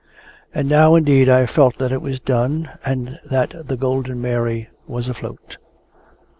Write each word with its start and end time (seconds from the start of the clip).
And 0.51 0.67
now 0.67 0.95
indeed 0.95 1.29
I 1.29 1.45
felt 1.45 1.77
that 1.77 1.91
it 1.91 2.01
was 2.01 2.19
done, 2.19 2.71
and 2.83 3.19
that 3.29 3.53
the 3.67 3.77
Golden 3.77 4.19
Mary 4.19 4.67
was 4.87 5.07
afloat. 5.07 5.57